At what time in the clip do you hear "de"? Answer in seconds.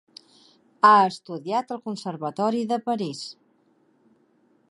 2.73-2.81